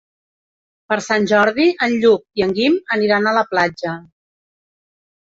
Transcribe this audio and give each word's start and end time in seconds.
Per 0.91 0.95
Sant 1.07 1.27
Jordi 1.31 1.67
en 1.87 1.97
Lluc 2.05 2.23
i 2.41 2.45
en 2.45 2.55
Guim 2.61 2.79
aniran 2.97 3.29
a 3.29 3.35
la 3.39 3.45
platja. 3.53 3.93